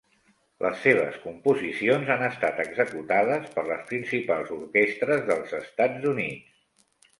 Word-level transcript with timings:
Les 0.65 0.77
seves 0.85 1.19
composicions 1.25 2.09
han 2.15 2.23
estat 2.29 2.63
executades 2.65 3.47
per 3.59 3.67
les 3.69 3.85
principals 3.93 4.51
orquestres 4.59 5.25
dels 5.31 5.57
Estats 5.63 6.11
Units. 6.17 6.61